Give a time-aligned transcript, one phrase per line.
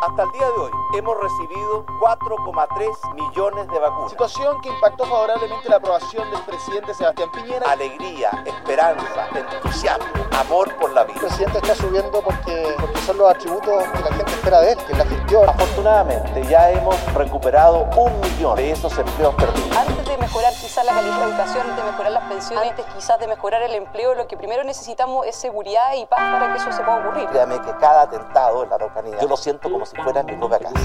[0.00, 4.10] Hasta el día de hoy hemos recibido 4,3 millones de vacunas.
[4.10, 7.70] Situación que impactó favorablemente la aprobación del presidente Sebastián Piñera.
[7.70, 11.16] Alegría, esperanza, entusiasmo, amor por la vida.
[11.16, 14.78] El presidente está subiendo porque, porque son los atributos que la gente espera de él,
[14.78, 15.48] que es la gestión.
[15.48, 19.76] Afortunadamente ya hemos recuperado un millón de esos empleos perdidos.
[19.76, 23.18] Antes de mejorar quizás la calidad de educación, antes de mejorar las pensiones, antes quizás
[23.18, 26.70] de mejorar el empleo, lo que primero necesitamos es seguridad y paz para que eso
[26.72, 27.26] se pueda ocurrir.
[27.28, 30.58] Créame que cada atentado en la Araucanía, yo lo siento como si fuera mi propia
[30.60, 30.80] casa.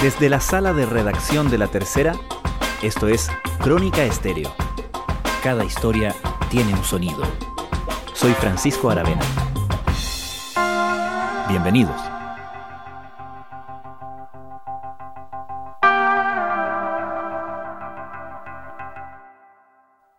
[0.00, 2.12] Desde la sala de redacción de La Tercera,
[2.82, 3.28] esto es
[3.60, 4.50] Crónica Estéreo.
[5.42, 6.14] Cada historia
[6.48, 7.24] tiene un sonido.
[8.14, 9.45] Soy Francisco Aravena.
[11.48, 11.94] Bienvenidos.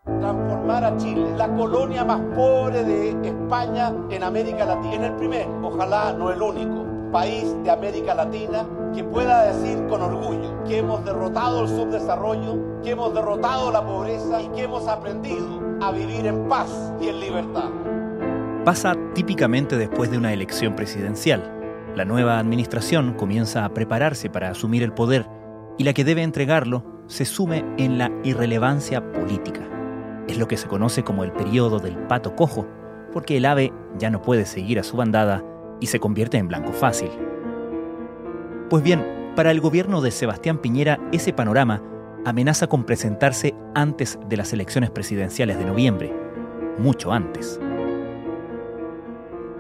[0.06, 4.94] Transformar a Chile, la colonia más pobre de España en América Latina.
[4.96, 8.66] En el primer, ojalá no el único, país de América Latina
[8.96, 14.42] que pueda decir con orgullo que hemos derrotado el subdesarrollo, que hemos derrotado la pobreza
[14.42, 17.87] y que hemos aprendido a vivir en paz y en libertad.
[18.68, 21.54] Pasa típicamente después de una elección presidencial.
[21.96, 25.26] La nueva administración comienza a prepararse para asumir el poder
[25.78, 29.62] y la que debe entregarlo se sume en la irrelevancia política.
[30.28, 32.68] Es lo que se conoce como el periodo del pato cojo,
[33.14, 35.46] porque el ave ya no puede seguir a su bandada
[35.80, 37.12] y se convierte en blanco fácil.
[38.70, 41.82] Pues bien, para el gobierno de Sebastián Piñera ese panorama
[42.26, 46.14] amenaza con presentarse antes de las elecciones presidenciales de noviembre,
[46.78, 47.62] mucho antes.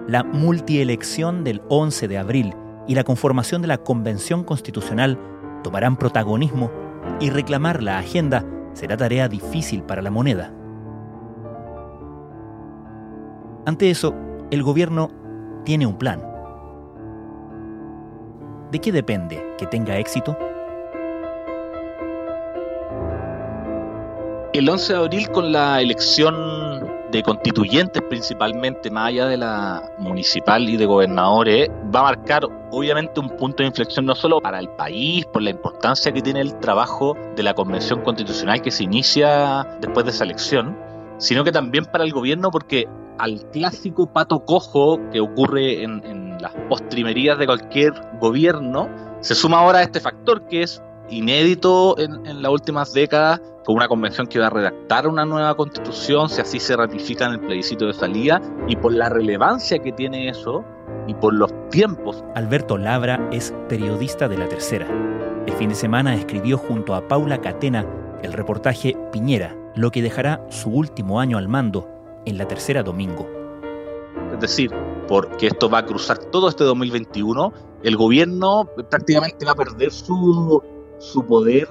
[0.08, 2.56] La multielección del 11 de abril
[2.88, 5.20] y la conformación de la Convención Constitucional
[5.64, 6.72] tomarán protagonismo
[7.20, 10.54] y reclamar la agenda será tarea difícil para la moneda.
[13.66, 14.16] Ante eso,
[14.50, 15.12] el gobierno
[15.66, 16.24] tiene un plan.
[18.72, 20.38] ¿De qué depende que tenga éxito?
[24.54, 26.67] El 11 de abril con la elección
[27.12, 33.20] de constituyentes principalmente, más allá de la municipal y de gobernadores, va a marcar obviamente
[33.20, 36.58] un punto de inflexión no solo para el país, por la importancia que tiene el
[36.60, 40.78] trabajo de la convención constitucional que se inicia después de esa elección,
[41.18, 42.88] sino que también para el gobierno porque
[43.20, 48.88] al clásico pato cojo que ocurre en, las postrimerías de cualquier gobierno,
[49.22, 53.90] se suma ahora este factor que es inédito en, en, las últimas décadas, con una
[53.90, 57.86] convención que va a redactar una nueva constitución, si así se ratifica en el plebiscito
[57.86, 60.64] de salida, y por la relevancia que tiene eso,
[61.06, 62.24] y por los tiempos.
[62.36, 64.88] Alberto Labra es periodista de La Tercera.
[65.46, 67.86] El fin de semana escribió junto a Paula Catena
[68.24, 71.90] el reportaje Piñera, lo que dejará su último año al mando
[72.26, 73.28] en La Tercera domingo.
[74.34, 74.72] Es decir,
[75.10, 77.52] porque esto va a cruzar todo este 2021,
[77.84, 80.64] el gobierno prácticamente va a perder su,
[81.00, 81.68] su poder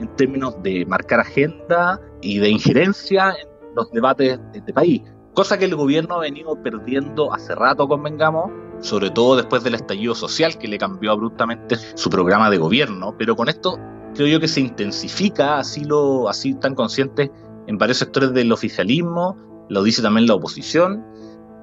[0.00, 5.02] en términos de marcar agenda y de injerencia en los debates de este país.
[5.34, 8.50] Cosa que el gobierno ha venido perdiendo hace rato, convengamos,
[8.80, 13.14] sobre todo después del estallido social que le cambió abruptamente su programa de gobierno.
[13.16, 13.78] Pero con esto
[14.14, 17.30] creo yo que se intensifica, así, lo, así están conscientes
[17.66, 19.36] en varios sectores del oficialismo,
[19.68, 21.04] lo dice también la oposición,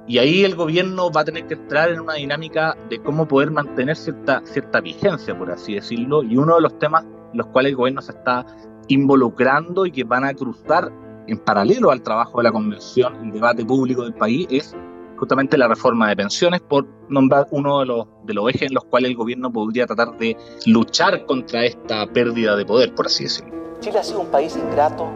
[0.07, 3.51] y ahí el gobierno va a tener que entrar en una dinámica de cómo poder
[3.51, 7.03] mantener cierta, cierta vigencia, por así decirlo, y uno de los temas
[7.37, 8.45] los cuales el gobierno se está
[8.87, 10.91] involucrando y que van a cruzar
[11.27, 14.75] en paralelo al trabajo de la convención, el debate público del país, es
[15.17, 18.85] justamente la reforma de pensiones, por nombrar uno de los, de los ejes en los
[18.85, 23.53] cuales el gobierno podría tratar de luchar contra esta pérdida de poder, por así decirlo.
[23.79, 25.07] Chile ha sido un país ingrato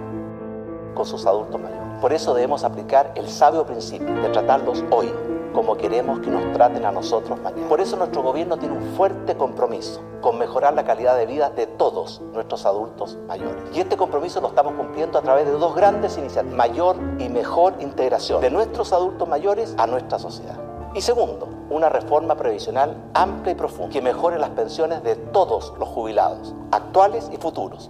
[0.96, 1.82] con sus adultos mayores.
[2.02, 5.08] Por eso debemos aplicar el sabio principio de tratarlos hoy
[5.54, 7.68] como queremos que nos traten a nosotros mañana.
[7.68, 11.68] Por eso nuestro gobierno tiene un fuerte compromiso con mejorar la calidad de vida de
[11.68, 13.64] todos nuestros adultos mayores.
[13.74, 16.56] Y este compromiso lo estamos cumpliendo a través de dos grandes iniciativas.
[16.56, 20.60] Mayor y mejor integración de nuestros adultos mayores a nuestra sociedad.
[20.94, 25.88] Y segundo, una reforma previsional amplia y profunda que mejore las pensiones de todos los
[25.88, 27.90] jubilados, actuales y futuros.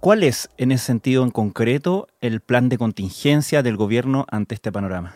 [0.00, 4.70] ¿Cuál es, en ese sentido en concreto, el plan de contingencia del gobierno ante este
[4.70, 5.14] panorama?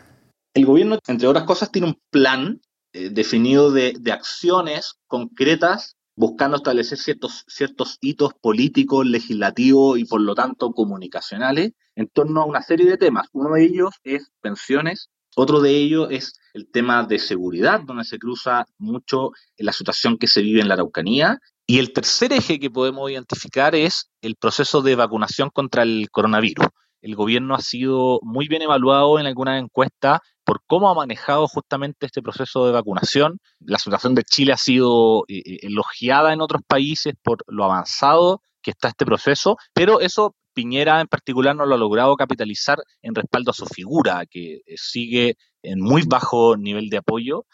[0.55, 2.61] El gobierno, entre otras cosas, tiene un plan
[2.93, 10.20] eh, definido de, de, acciones concretas buscando establecer ciertos, ciertos hitos políticos, legislativos y por
[10.20, 13.29] lo tanto comunicacionales en torno a una serie de temas.
[13.32, 18.19] Uno de ellos es pensiones, otro de ellos es el tema de seguridad, donde se
[18.19, 21.38] cruza mucho la situación que se vive en la Araucanía.
[21.67, 26.67] Y el tercer eje que podemos identificar es el proceso de vacunación contra el coronavirus.
[27.00, 30.20] El gobierno ha sido muy bien evaluado en algunas encuestas
[30.50, 33.38] por cómo ha manejado justamente este proceso de vacunación.
[33.61, 38.43] La situación de Chile ha sido eh, eh, elogiada en otros países por lo avanzado
[38.61, 43.14] que está este proceso, pero eso Piñera en particular no lo ha logrado capitalizar en
[43.14, 47.47] respaldo a su figura, que eh, sigue en muy bajo nivel de apoyo.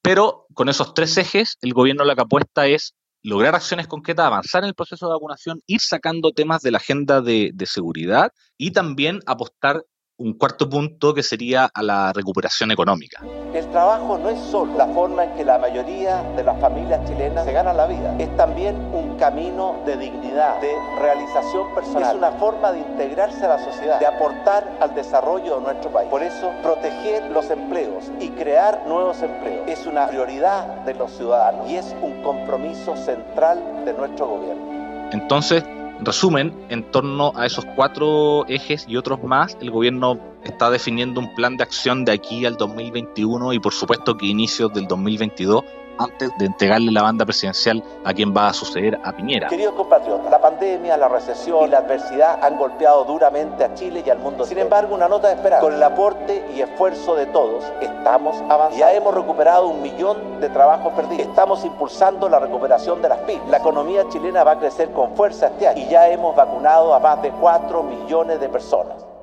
[0.00, 4.62] Pero con esos tres ejes, el gobierno lo que apuesta es lograr acciones concretas, avanzar
[4.62, 8.70] en el proceso de vacunación, ir sacando temas de la agenda de, de seguridad y
[8.70, 9.82] también apostar
[10.16, 13.20] un cuarto punto que sería a la recuperación económica.
[13.52, 17.44] El trabajo no es solo la forma en que la mayoría de las familias chilenas
[17.44, 22.32] se ganan la vida, es también un camino de dignidad, de realización personal, es una
[22.32, 26.08] forma de integrarse a la sociedad, de aportar al desarrollo de nuestro país.
[26.08, 31.68] Por eso, proteger los empleos y crear nuevos empleos es una prioridad de los ciudadanos
[31.68, 35.10] y es un compromiso central de nuestro gobierno.
[35.12, 40.70] Entonces, en resumen, en torno a esos cuatro ejes y otros más, el gobierno está
[40.70, 44.86] definiendo un plan de acción de aquí al 2021 y por supuesto que inicios del
[44.86, 45.64] 2022
[45.98, 49.48] antes de entregarle la banda presidencial a quien va a suceder a Piñera.
[49.48, 54.10] Queridos compatriotas, la pandemia, la recesión y la adversidad han golpeado duramente a Chile y
[54.10, 54.44] al mundo.
[54.44, 55.64] Sin embargo, una nota de esperanza.
[55.64, 58.76] Con el aporte y esfuerzo de todos, estamos avanzando.
[58.76, 61.26] Ya hemos recuperado un millón de trabajos perdidos.
[61.26, 63.48] Estamos impulsando la recuperación de las pymes.
[63.48, 67.00] La economía chilena va a crecer con fuerza este año y ya hemos vacunado a
[67.00, 69.13] más de 4 millones de personas.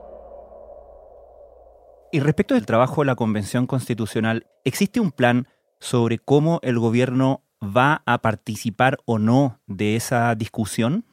[2.13, 5.47] Y respecto del trabajo de la Convención Constitucional, ¿existe un plan
[5.79, 11.05] sobre cómo el gobierno va a participar o no de esa discusión?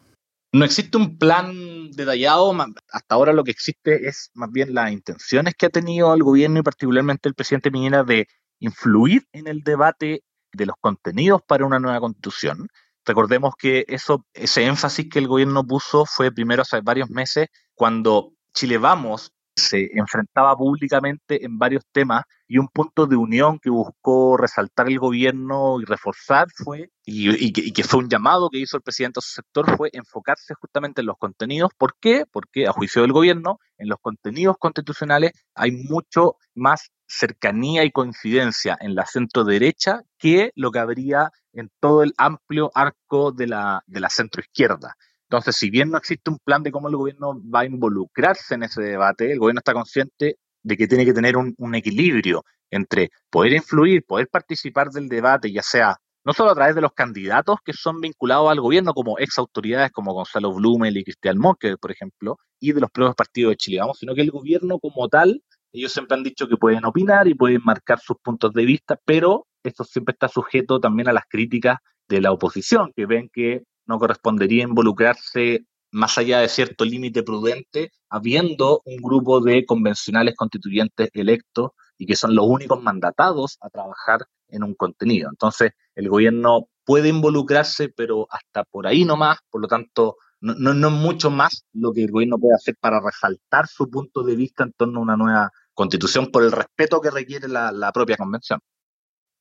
[0.52, 2.52] No existe un plan detallado,
[2.90, 6.58] hasta ahora lo que existe es más bien las intenciones que ha tenido el gobierno
[6.58, 8.26] y particularmente el presidente Piñera de
[8.58, 12.66] influir en el debate de los contenidos para una nueva constitución.
[13.04, 18.32] Recordemos que eso, ese énfasis que el gobierno puso fue primero hace varios meses cuando
[18.52, 19.30] Chile Vamos
[19.68, 24.98] se enfrentaba públicamente en varios temas y un punto de unión que buscó resaltar el
[24.98, 29.30] gobierno y reforzar fue, y, que, fue un llamado que hizo el presidente a su
[29.30, 31.70] sector, fue enfocarse justamente en los contenidos.
[31.76, 32.24] ¿Por qué?
[32.30, 38.76] Porque a juicio del gobierno, en los contenidos constitucionales hay mucho más cercanía y coincidencia
[38.80, 43.82] en la centro derecha que lo que habría en todo el amplio arco de la,
[43.86, 44.94] de la centro izquierda.
[45.30, 48.62] Entonces, si bien no existe un plan de cómo el gobierno va a involucrarse en
[48.62, 53.52] ese debate, el gobierno está consciente de que tiene que tener un, equilibrio entre poder
[53.52, 57.75] influir, poder participar del debate, ya sea no solo a través de los candidatos que
[57.75, 62.38] son vinculados al gobierno, como ex autoridades como Gonzalo Blumel y Cristian Monque, por ejemplo,
[62.58, 65.42] y de los propios partidos de Chile, vamos, sino que el gobierno como tal,
[65.72, 69.46] ellos siempre han dicho que pueden opinar y pueden marcar sus puntos de vista, pero
[69.62, 71.78] esto siempre está sujeto también a las críticas
[72.08, 77.90] de la oposición, que ven que no correspondería involucrarse más allá de cierto límite prudente,
[78.11, 84.20] habiendo un grupo de convencionales constituyentes electos y que son los únicos mandatados a trabajar
[84.49, 85.31] en un contenido.
[85.31, 90.75] Entonces, el gobierno puede involucrarse, pero hasta por ahí nomás, por lo tanto, no, no,
[90.75, 94.64] no mucho más lo que el gobierno puede hacer para resaltar su punto de vista
[94.64, 98.61] en torno a una nueva constitución por el respeto que requiere la propia convención.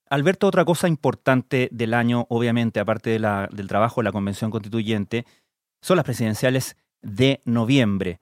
[0.09, 5.25] Alberto, otra cosa importante del año, obviamente, aparte del trabajo de la Convención Constituyente,
[5.81, 8.19] son las presidenciales de noviembre.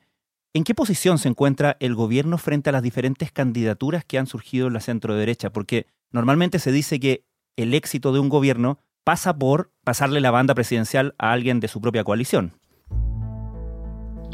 [0.54, 4.68] ¿En qué posición se encuentra el gobierno frente a las diferentes candidaturas que han surgido
[4.68, 5.52] en la centro derecha?
[5.52, 7.24] Porque normalmente se dice que
[7.56, 11.82] el éxito de un gobierno pasa por pasarle la banda presidencial a alguien de su
[11.82, 12.54] propia coalición.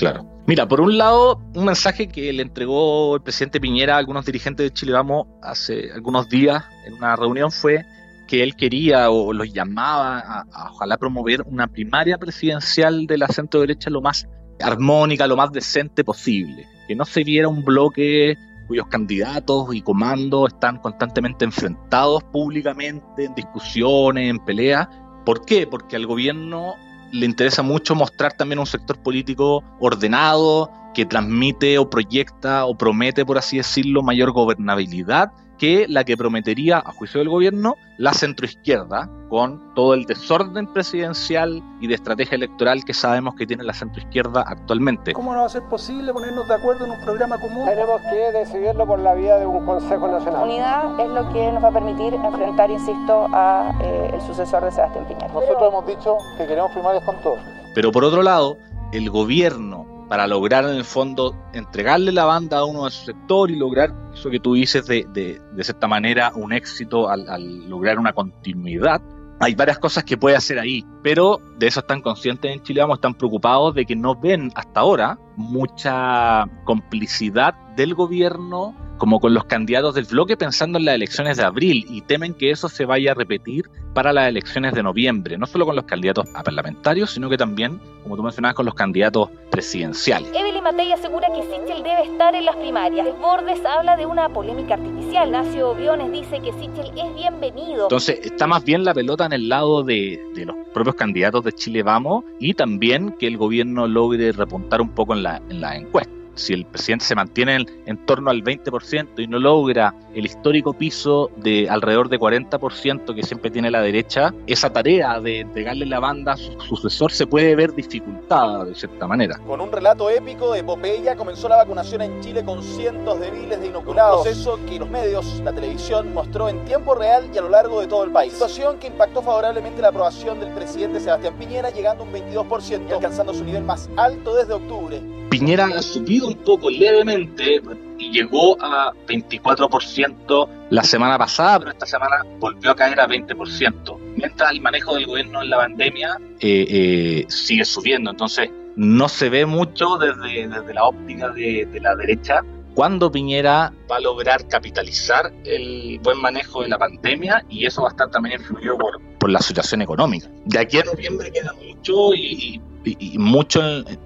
[0.01, 0.25] Claro.
[0.47, 4.65] Mira, por un lado, un mensaje que le entregó el presidente Piñera a algunos dirigentes
[4.65, 7.85] de Chile Vamos hace algunos días en una reunión fue
[8.27, 13.59] que él quería o los llamaba a, ojalá promover una primaria presidencial de la centro
[13.59, 14.27] derecha lo más
[14.59, 16.65] armónica, lo más decente posible.
[16.87, 18.35] Que no se viera un bloque
[18.67, 24.87] cuyos candidatos y comandos están constantemente enfrentados públicamente en discusiones, en peleas.
[25.25, 25.67] ¿Por qué?
[25.67, 26.73] Porque al gobierno
[27.11, 33.25] le interesa mucho mostrar también un sector político ordenado, que transmite o proyecta o promete,
[33.25, 39.07] por así decirlo, mayor gobernabilidad que la que prometería, a juicio del gobierno, la centroizquierda,
[39.29, 44.41] con todo el desorden presidencial y de estrategia electoral que sabemos que tiene la centroizquierda
[44.41, 45.13] actualmente.
[45.13, 47.67] ¿Cómo no va a ser posible ponernos de acuerdo en un programa común?
[47.67, 50.45] Tenemos que decidirlo por la vía de un Consejo Nacional.
[50.45, 54.71] Unidad es lo que nos va a permitir enfrentar, insisto, a eh, el sucesor de
[54.71, 55.27] Sebastián Piñera.
[55.27, 57.39] Nosotros hemos dicho que queremos primarias con todos.
[57.75, 58.57] Pero por otro lado,
[58.93, 63.49] el gobierno para lograr en el fondo entregarle la banda a uno de su sector
[63.49, 67.97] y lograr eso que tú dices de, de, cierta manera un éxito al, al, lograr
[67.97, 69.01] una continuidad.
[69.39, 72.97] Hay varias cosas que puede hacer ahí, pero de eso están conscientes en Chile, vamos,
[72.97, 79.45] están preocupados de que no ven hasta ahora mucha complicidad del gobierno como con los
[79.45, 83.13] candidatos del bloque pensando en las elecciones de abril y temen que eso se vaya
[83.13, 83.63] a repetir
[83.93, 87.79] para las elecciones de noviembre, no solo con los candidatos a parlamentarios, sino que también,
[88.03, 90.29] como tú mencionabas, con los candidatos presidenciales.
[90.33, 93.07] Evelyn Matei asegura que Sichel debe estar en las primarias.
[93.19, 95.31] Bordes habla de una polémica artificial.
[95.31, 97.83] Nacio Briones dice que Sichel es bienvenido.
[97.83, 101.51] Entonces, está más bien la pelota en el lado de, de los propios candidatos de
[101.51, 105.75] Chile Vamos y también que el gobierno logre repuntar un poco en la, en la
[105.75, 110.73] encuesta si el presidente se mantiene en, torno al 20% y no logra el histórico
[110.73, 115.99] piso de alrededor de 40% que siempre tiene la derecha, esa tarea de pegarle la
[115.99, 119.37] banda a su sucesor se puede ver dificultada de cierta manera.
[119.45, 123.59] Con un relato épico de epopeya comenzó la vacunación en Chile con cientos de miles
[123.61, 127.49] de inoculados, proceso que los medios, la televisión mostró en tiempo real y a lo
[127.49, 128.33] largo de todo el país.
[128.33, 132.93] Situación que impactó favorablemente la aprobación del presidente Sebastián Piñera llegando a un 22% y
[132.93, 135.01] alcanzando su nivel más alto desde octubre.
[135.31, 137.61] Piñera ha subido un poco levemente
[137.97, 143.97] y llegó a 24% la semana pasada, pero esta semana volvió a caer a 20%.
[144.17, 148.11] Mientras el manejo del gobierno en la pandemia eh, eh, sigue subiendo.
[148.11, 153.99] Entonces, no se ve mucho desde, la óptica de la derecha cuándo Piñera va a
[153.99, 158.77] lograr capitalizar el buen manejo de la pandemia y eso va a estar también influido
[158.77, 160.27] por, la situación económica.
[160.45, 163.61] De aquí a noviembre queda mucho y, y, mucho,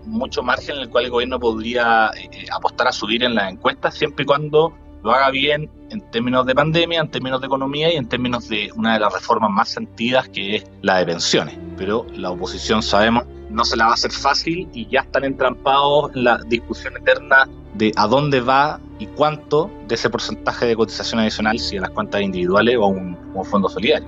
[0.05, 3.95] mucho margen en el cual el gobierno podría eh, apostar a subir en las encuestas
[3.95, 7.95] siempre y cuando lo haga bien en términos de pandemia, en términos de economía y
[7.95, 11.57] en términos de una de las reformas más sentidas que es la de pensiones.
[11.77, 13.24] Pero la oposición sabemos
[13.55, 17.47] no se la va a hacer fácil y ya están entrampados en la discusión eterna
[17.74, 21.89] de a dónde va y cuánto de ese porcentaje de cotización adicional, si a las
[21.89, 24.07] cuentas individuales o a un, un fondo solidario.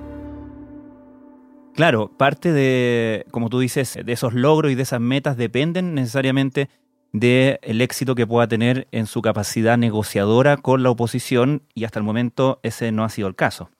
[1.74, 6.68] Claro, parte de, como tú dices, de esos logros y de esas metas dependen necesariamente
[7.12, 12.04] del éxito que pueda tener en su capacidad negociadora con la oposición y hasta el
[12.04, 13.70] momento ese no ha sido el caso.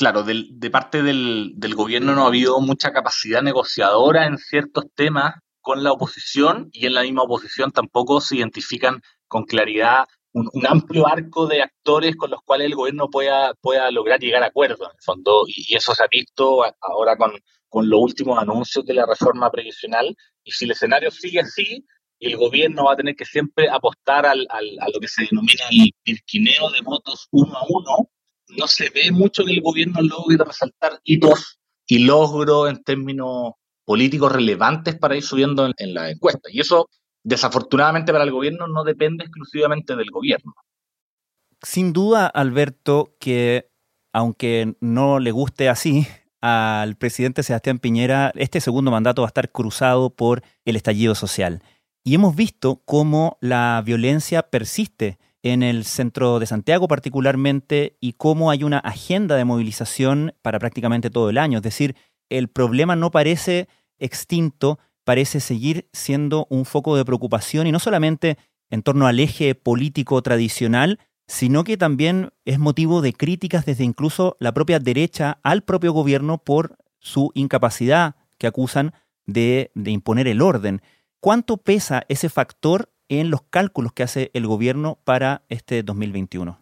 [0.00, 5.34] Claro, de parte del, del gobierno no ha habido mucha capacidad negociadora en ciertos temas
[5.60, 11.06] con la oposición y en la misma oposición tampoco se identifican con claridad un, amplio
[11.06, 14.96] arco de actores con los cuales el gobierno pueda, pueda lograr llegar a acuerdos, en
[14.96, 17.32] el fondo, y, eso se ha visto ahora con,
[17.68, 21.84] con los últimos anuncios de la reforma previsional, y si el escenario sigue así,
[22.20, 25.64] el gobierno va a tener que siempre apostar al, al, a lo que se denomina
[25.70, 28.08] el pirquineo de votos uno a uno,
[28.56, 33.52] no se ve mucho que el gobierno logre resaltar hitos y logros en términos
[33.84, 36.48] políticos relevantes para ir subiendo en, en la encuesta.
[36.50, 36.88] Y eso
[37.22, 40.54] desafortunadamente para el gobierno no depende exclusivamente del gobierno.
[41.62, 43.70] Sin duda, Alberto, que
[44.12, 46.06] aunque no le guste así,
[46.40, 51.62] al presidente Sebastián Piñera, este segundo mandato va a estar cruzado por el estallido social.
[52.02, 58.50] Y hemos visto cómo la violencia persiste en el centro de Santiago particularmente y cómo
[58.50, 61.58] hay una agenda de movilización para prácticamente todo el año.
[61.58, 61.96] Es decir,
[62.28, 63.68] el problema no parece
[63.98, 68.38] extinto, parece seguir siendo un foco de preocupación y no solamente
[68.70, 74.36] en torno al eje político tradicional, sino que también es motivo de críticas desde incluso
[74.40, 78.92] la propia derecha al propio gobierno por su incapacidad que acusan
[79.26, 80.82] de, de imponer el orden.
[81.20, 86.58] ¿Cuánto pesa ese factor en los cálculos que hace el gobierno para este 2021?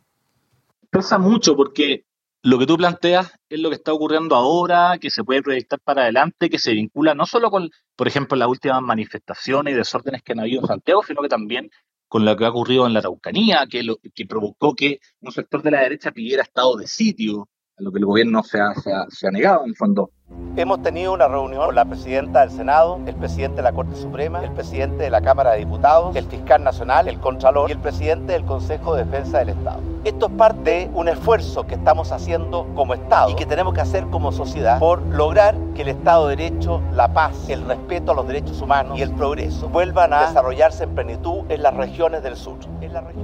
[0.90, 2.06] Pesa mucho porque
[2.42, 6.02] lo que tú planteas es lo que está ocurriendo ahora, que se puede proyectar para
[6.02, 10.32] adelante, que se vincula no solo con, por ejemplo, las últimas manifestaciones y desórdenes que
[10.32, 11.70] han habido en Santiago, sino que también
[12.08, 15.62] con lo que ha ocurrido en la Araucanía, que, lo, que provocó que un sector
[15.62, 17.48] de la derecha pidiera estado de sitio,
[17.78, 20.11] a lo que el gobierno se ha, se ha, se ha negado en el fondo.
[20.56, 24.44] Hemos tenido una reunión con la presidenta del Senado, el presidente de la Corte Suprema,
[24.44, 28.32] el presidente de la Cámara de Diputados, el fiscal nacional, el contralor y el presidente
[28.32, 29.80] del Consejo de Defensa del Estado.
[30.04, 33.80] Esto es parte de un esfuerzo que estamos haciendo como Estado y que tenemos que
[33.80, 38.14] hacer como sociedad por lograr que el Estado de Derecho, la paz, el respeto a
[38.14, 42.37] los derechos humanos y el progreso vuelvan a desarrollarse en plenitud en las regiones del
[42.37, 42.58] sur.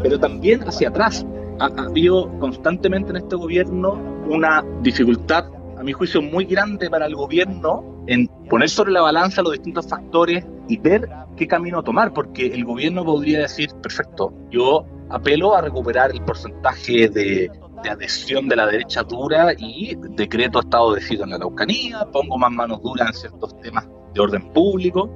[0.03, 1.27] Pero también hacia atrás
[1.59, 5.47] ha, ha habido constantemente en este gobierno una dificultad
[5.79, 9.89] a mi juicio, muy grande para el gobierno en poner sobre la balanza los distintos
[9.89, 15.63] factores y ver qué camino tomar, porque el gobierno podría decir, perfecto, yo apelo a
[15.63, 17.51] recuperar el porcentaje de,
[17.91, 22.51] adhesión de la derecha dura y decreto estado de sitio en la Araucanía, pongo más
[22.51, 25.11] manos duras en ciertos temas de orden público,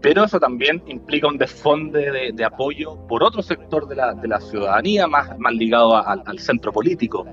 [0.00, 4.40] pero eso también implica un desfonde de, apoyo por otro sector de la, de la
[4.40, 7.26] ciudadanía, más, más ligado al centro político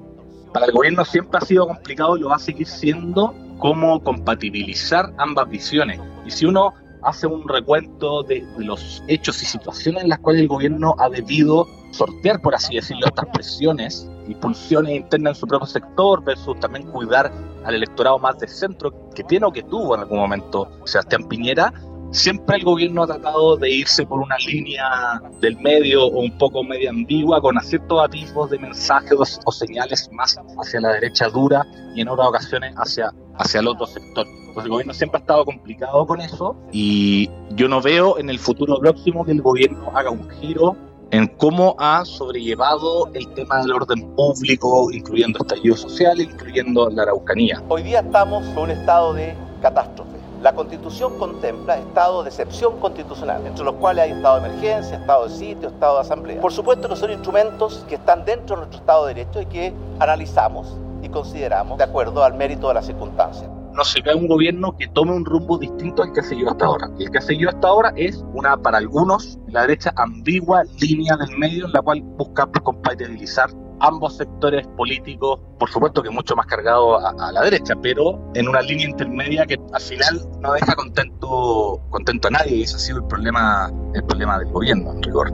[0.53, 5.13] para el gobierno siempre ha sido complicado y lo va a seguir siendo cómo compatibilizar
[5.17, 5.99] ambas visiones.
[6.25, 10.47] Y si uno hace un recuento de, los hechos y situaciones en las cuales el
[10.47, 15.67] gobierno ha debido sortear, por así decirlo, estas presiones y pulsiones internas en su propio
[15.67, 17.31] sector versus también cuidar
[17.63, 21.73] al electorado más de centro que tiene o que tuvo en algún momento Sebastián Piñera
[22.11, 26.63] siempre el gobierno ha tratado de irse por una línea del medio o un poco
[26.63, 32.01] media ambigua, con ciertos atisbos de mensajes o, señales más hacia la derecha dura y
[32.01, 34.25] en otras ocasiones hacia, hacia el otro sector.
[34.53, 38.39] Pues el gobierno siempre ha estado complicado con eso y yo no veo en el
[38.39, 40.75] futuro próximo que el gobierno haga un giro
[41.11, 47.63] en cómo ha sobrellevado el tema del orden público, incluyendo estallido social, incluyendo la Araucanía.
[47.67, 53.45] Hoy día estamos en un estado de catástrofe la Constitución contempla estado de excepción constitucional,
[53.45, 56.41] entre los cuales hay estado de emergencia, estado de sitio, estado de asamblea.
[56.41, 59.73] Por supuesto que son instrumentos que están dentro de nuestro Estado de Derecho y que
[59.99, 64.75] analizamos y consideramos de acuerdo al mérito de las circunstancias no se ve un gobierno
[64.77, 66.89] que tome un rumbo distinto al que ha seguido hasta ahora.
[66.99, 71.37] El que ha seguido hasta ahora es una, para algunos, la derecha ambigua línea del
[71.37, 76.97] medio en la cual busca compatibilizar ambos sectores políticos, por supuesto que mucho más cargado
[76.97, 82.27] a, la derecha, pero en una línea intermedia que al final no deja contento, contento
[82.27, 85.33] a nadie y ese ha sido el problema, el problema del gobierno, en rigor.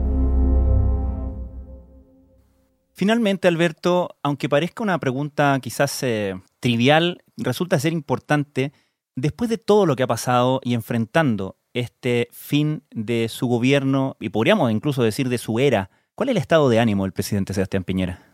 [2.92, 8.72] Finalmente, Alberto, aunque parezca una pregunta quizás eh, trivial, resulta ser importante,
[9.14, 14.30] después de todo lo que ha pasado y enfrentando este fin de su gobierno, y
[14.30, 17.84] podríamos incluso decir de su era, ¿cuál es el estado de ánimo del presidente Sebastián
[17.84, 18.25] Piñera?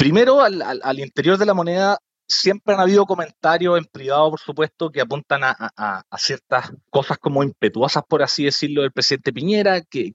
[0.00, 5.02] Primero, al, interior de la moneda siempre han habido comentarios en privado, por supuesto, que
[5.02, 10.14] apuntan a, ciertas cosas como impetuosas, por así decirlo, del presidente Piñera, que,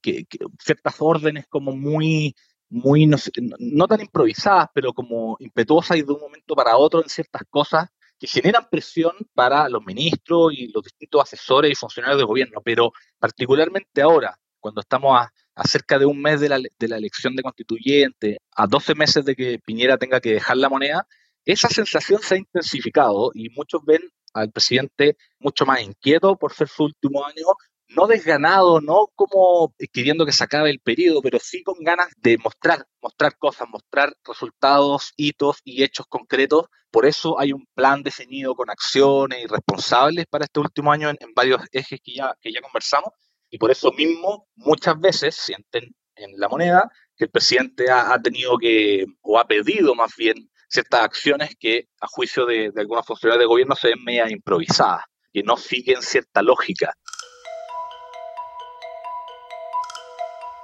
[0.58, 2.34] ciertas órdenes como muy,
[2.68, 7.44] muy no, tan improvisadas, pero como impetuosas y de un momento para otro en ciertas
[7.48, 7.88] cosas
[8.18, 12.92] que generan presión para los ministros y los distintos asesores y funcionarios del gobierno, pero
[13.20, 15.32] particularmente ahora, cuando estamos a,
[15.64, 19.36] cerca de un mes de la, de la elección de constituyente, a 12 meses de
[19.36, 21.08] que Piñera tenga que dejar la moneda,
[21.46, 24.02] esa sensación se ha intensificado y muchos ven
[24.34, 27.46] al presidente mucho más inquieto por ser su último año,
[27.88, 32.38] no desganado, no como queriendo que se acabe el periodo, pero sí con ganas de
[32.38, 36.66] mostrar, mostrar cosas, mostrar resultados, hitos y hechos concretos.
[36.92, 41.18] Por eso hay un plan definido con acciones y responsables para este último año en,
[41.20, 43.12] en varios ejes que ya, que ya conversamos
[43.50, 48.58] y por eso mismo muchas veces sienten en la moneda que el presidente ha, tenido
[48.58, 53.48] que, o ha pedido más bien, ciertas acciones que a juicio de, algunas funcionarios de
[53.48, 56.94] gobierno se ven media improvisadas, que no siguen cierta lógica.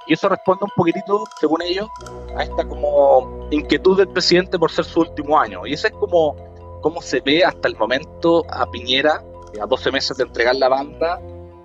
[0.07, 1.87] Y eso responde un poquitito, según ellos,
[2.35, 5.65] a esta como inquietud del presidente por ser su último año.
[5.65, 6.35] Y eso es como,
[6.81, 9.23] como se ve hasta el momento a Piñera,
[9.61, 11.21] a 12 meses de entregar la banda,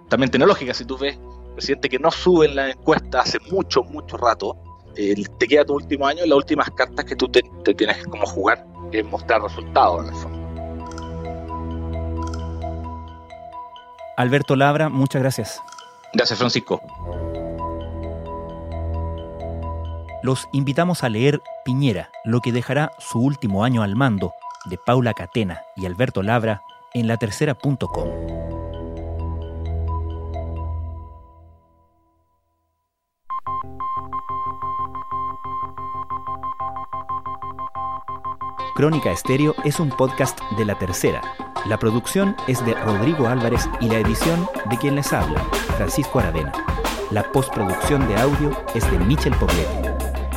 [0.08, 1.18] también tiene lógica, si tú ves
[1.54, 4.56] presidente que no sube en la encuesta hace mucho, mucho rato,
[4.94, 7.42] te queda tu último año y las últimas cartas que tú te,
[7.74, 10.36] tienes como jugar es mostrar resultados en el fondo.
[14.16, 15.62] Alberto Labra, muchas gracias.
[16.14, 16.80] Gracias, Francisco.
[20.22, 24.32] Los invitamos a leer Piñera, lo que dejará su último año al mando,
[24.64, 26.62] de Paula Catena y Alberto Labra,
[26.94, 28.55] en la tercera.com.
[38.76, 41.22] Crónica Estéreo es un podcast de La Tercera.
[41.66, 45.40] La producción es de Rodrigo Álvarez y la edición de quien les habla,
[45.78, 46.52] Francisco Aravena.
[47.10, 49.88] La postproducción de audio es de Michel Pobletti.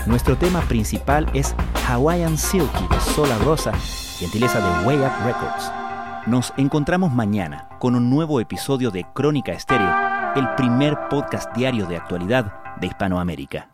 [0.05, 1.53] Nuestro tema principal es
[1.85, 5.71] Hawaiian Silky de Sola Rosa, gentileza de Way Up Records.
[6.25, 9.93] Nos encontramos mañana con un nuevo episodio de Crónica Estéreo,
[10.37, 13.69] el primer podcast diario de actualidad de Hispanoamérica.